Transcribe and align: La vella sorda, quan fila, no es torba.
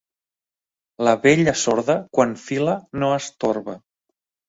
La 1.09 1.13
vella 1.27 1.55
sorda, 1.65 1.99
quan 2.19 2.35
fila, 2.49 2.77
no 3.01 3.15
es 3.23 3.33
torba. 3.47 3.81